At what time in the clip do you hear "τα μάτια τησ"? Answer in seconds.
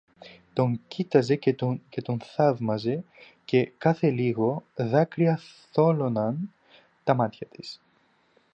7.03-7.81